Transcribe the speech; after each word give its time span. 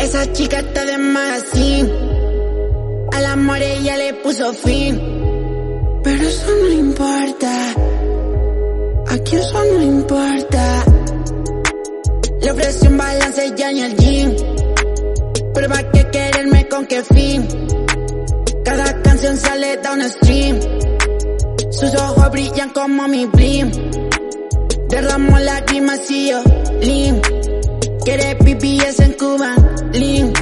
Esa 0.00 0.32
chica 0.32 0.58
está 0.58 0.84
de 0.84 0.98
magazine. 0.98 1.92
Al 3.12 3.26
amor 3.26 3.58
ella 3.62 3.96
le 3.96 4.14
puso 4.14 4.52
fin. 4.54 5.00
Pero 6.02 6.22
eso 6.24 6.52
no 6.62 6.68
importa. 6.68 7.74
Aquí 9.10 9.36
eso 9.36 9.64
no 9.64 9.82
importa. 9.82 10.84
Le 12.40 12.50
ofrecí 12.50 12.88
un 12.88 12.96
balance 12.96 13.52
ya 13.56 13.70
en 13.70 13.78
el 13.78 13.96
gym. 13.96 14.36
Prueba 15.52 15.90
que 15.92 16.10
quererme 16.10 16.68
con 16.68 16.86
qué 16.86 17.04
fin. 17.04 17.46
Cada 18.64 19.00
canción 19.02 19.36
sale 19.36 19.76
da 19.76 19.92
un 19.92 20.02
stream. 20.10 20.73
Sus 21.78 21.92
ojos 21.94 22.30
brillan 22.30 22.70
como 22.70 23.08
mi 23.08 23.26
blim. 23.26 23.70
Derramo 24.88 25.38
lágrimas 25.40 26.08
y 26.10 26.30
yo 26.30 26.40
lean. 26.80 27.20
Quiere 28.04 28.34
BBS 28.34 29.00
en 29.00 29.12
Cuba, 29.14 29.54
lean. 29.92 30.32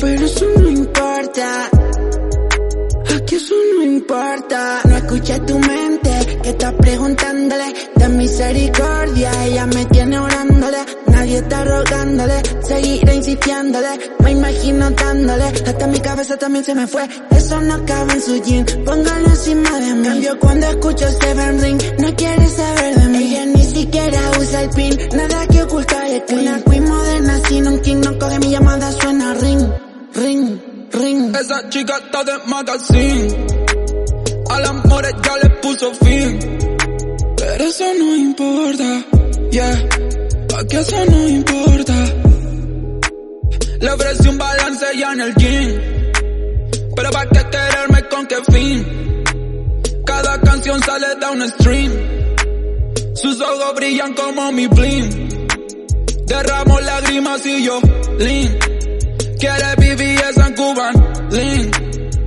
Pero 0.00 0.24
eso 0.24 0.44
no 0.56 0.68
importa. 0.68 1.68
Aquí 3.16 3.34
eso 3.34 3.54
no 3.74 3.82
importa. 3.82 4.80
No 4.84 4.96
escucha 4.96 5.44
tu 5.44 5.58
mente 5.58 6.38
que 6.42 6.50
está 6.50 6.70
preguntándole 6.76 7.74
de 7.96 8.08
misericordia. 8.10 9.47
Nadie 11.28 11.40
está 11.40 11.62
rogándole. 11.62 12.42
Seguiré 12.66 13.14
insistiéndole. 13.16 13.88
Me 14.20 14.30
imagino 14.30 14.90
dándole. 14.92 15.44
Hasta 15.44 15.86
mi 15.86 16.00
cabeza 16.00 16.38
también 16.38 16.64
se 16.64 16.74
me 16.74 16.86
fue. 16.86 17.06
Eso 17.30 17.60
no 17.60 17.84
cabe 17.84 18.14
en 18.14 18.22
su 18.22 18.42
jean. 18.42 18.64
Póngalo 18.86 19.28
encima 19.28 19.78
de 19.78 19.92
mí. 19.92 20.08
Cambio 20.08 20.38
cuando 20.38 20.66
escucho 20.68 21.06
Seven 21.20 21.60
Ring. 21.60 21.82
No 21.98 22.16
quiere 22.16 22.46
saber 22.46 22.94
de 22.94 23.08
mí. 23.08 23.18
Ella 23.24 23.44
ni 23.44 23.62
siquiera 23.62 24.20
usa 24.40 24.62
el 24.62 24.70
pin. 24.70 24.98
Nada 25.12 25.46
que 25.48 25.62
ocultar 25.64 26.06
es 26.06 26.22
clean. 26.22 26.46
Una 26.46 26.62
queen 26.62 26.84
moderna 26.88 27.40
sin 27.46 27.66
un 27.66 27.80
king. 27.80 28.00
No 28.02 28.18
coge 28.18 28.38
mi 28.38 28.48
llamada. 28.48 28.90
Suena 28.92 29.34
ring, 29.34 29.68
ring, 30.14 30.58
ring. 30.92 31.36
Esa 31.36 31.68
chica 31.68 31.98
está 32.06 32.24
de 32.24 32.38
magazine. 32.46 33.46
Al 34.48 34.64
amor 34.64 35.04
ya 35.22 35.36
le 35.42 35.50
puso 35.60 35.92
fin. 35.92 36.38
Pero 37.36 37.64
eso 37.64 37.84
no 37.98 38.16
importa. 38.16 38.87
Aquí 40.68 40.76
eso 40.76 41.02
no 41.06 41.28
importa. 41.28 41.94
Le 43.80 43.90
ofrecí 43.90 44.28
un 44.28 44.36
balance 44.36 44.84
ya 44.98 45.12
en 45.14 45.20
el 45.22 45.34
gym. 45.36 45.80
Pero 46.94 47.10
pa' 47.10 47.26
qué 47.26 47.40
quererme 47.50 48.08
con 48.10 48.26
qué 48.26 48.36
fin. 48.52 49.24
Cada 50.04 50.38
canción 50.42 50.78
sale 50.82 51.06
de 51.18 51.26
un 51.26 51.48
stream. 51.48 51.92
Sus 53.14 53.40
ojos 53.40 53.74
brillan 53.76 54.12
como 54.12 54.52
mi 54.52 54.66
bling. 54.66 55.48
Derramo 56.26 56.80
lágrimas 56.80 57.46
y 57.46 57.64
yo 57.64 57.80
lean. 58.18 58.58
Quiere 59.38 59.74
vivir 59.78 60.20
en 60.36 60.54
Cuban 60.54 60.94
lean. 61.30 61.70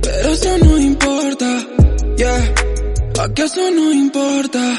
Pero 0.00 0.28
eso 0.30 0.58
no 0.64 0.78
importa. 0.78 1.66
Yeah. 2.16 2.54
Aquí 3.22 3.42
eso 3.42 3.70
no 3.70 3.92
importa. 3.92 4.69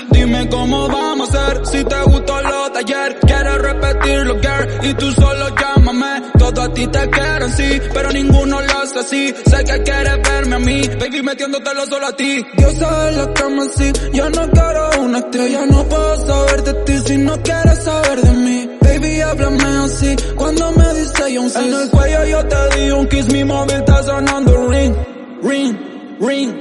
Tú 5.01 5.11
solo 5.13 5.47
llámame. 5.59 6.21
Todo 6.37 6.61
a 6.61 6.73
ti 6.73 6.87
te 6.87 7.09
quieren, 7.09 7.53
sí, 7.53 7.81
pero 7.93 8.11
ninguno 8.11 8.61
lo 8.61 8.79
hace 8.79 8.99
así. 8.99 9.33
Sé 9.49 9.63
que 9.63 9.83
quieres 9.83 10.17
verme 10.21 10.55
a 10.55 10.59
mí, 10.59 10.81
baby, 10.99 11.21
metiéndotelo 11.23 11.85
solo 11.87 12.07
a 12.07 12.15
ti. 12.15 12.45
Dios 12.57 12.73
sabe 12.77 13.11
la 13.13 13.33
cama 13.33 13.63
así. 13.63 13.91
Yo 14.13 14.29
no 14.29 14.49
quiero 14.51 15.01
una 15.01 15.17
estrella, 15.19 15.65
no 15.65 15.83
puedo 15.89 16.25
saber 16.25 16.63
de 16.63 16.73
ti 16.85 16.97
si 17.05 17.17
no 17.17 17.41
quieres 17.41 17.83
saber 17.83 18.21
de 18.21 18.31
mí. 18.31 18.69
Baby, 18.81 19.21
háblame 19.21 19.63
así. 19.85 20.15
Cuando 20.35 20.71
me 20.71 20.93
dice 20.93 21.33
yo 21.33 21.41
un 21.41 21.49
sí. 21.49 21.59
En 21.59 21.73
el 21.73 21.89
cuello 21.89 22.25
yo 22.25 22.45
te 22.45 22.79
di 22.79 22.91
un 22.91 23.07
kiss, 23.07 23.27
mi 23.33 23.43
móvil 23.43 23.77
está 23.77 24.03
sonando 24.03 24.67
ring, 24.69 24.95
ring, 25.41 25.77
ring. 26.19 26.53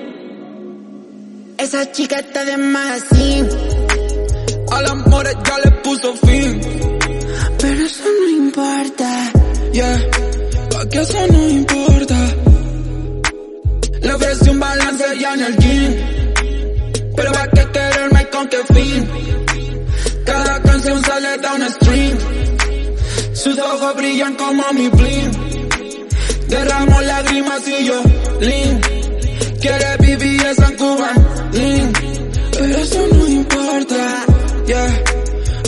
Esa 1.58 1.92
chica 1.92 2.20
está 2.20 2.44
de 2.46 2.56
magazine. 2.56 3.48
Al 4.72 4.86
amor 4.86 5.26
ya 5.26 5.58
le 5.58 5.70
puso 5.82 6.14
fin. 6.14 6.89
Importa. 8.60 9.32
Yeah, 9.72 10.10
aquí 10.80 10.98
eso 10.98 11.26
no 11.32 11.48
importa. 11.48 12.18
Le 14.02 14.12
ofrecí 14.12 14.50
un 14.50 14.60
balance 14.60 15.04
ya 15.18 15.32
en 15.32 15.40
el 15.40 15.56
gym. 15.56 15.94
Pero 17.16 17.32
va 17.32 17.48
que 17.48 17.70
quererme 17.72 18.28
con 18.28 18.48
qué 18.48 18.58
fin. 18.74 19.08
Cada 20.26 20.60
canción 20.60 21.02
sale 21.02 21.38
de 21.38 21.48
un 21.56 21.70
stream. 21.70 22.18
Sus 23.32 23.58
ojos 23.58 23.96
brillan 23.96 24.34
como 24.34 24.62
mi 24.74 24.88
bling. 24.88 25.30
Derramo 26.48 27.00
lágrimas 27.00 27.62
y 27.66 27.84
yo 27.86 28.02
lean. 28.40 28.80
Quiere 29.58 29.96
vivir 30.00 30.46
en 30.46 30.76
Cuba 30.76 31.12
lean. 31.52 31.92
Pero 32.52 32.76
eso 32.76 33.08
no 33.10 33.26
importa. 33.26 34.24
Yeah, 34.66 35.04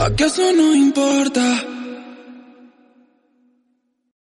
aquí 0.05 0.25
eso 0.25 0.43
no 0.53 0.75
importa. 0.75 1.72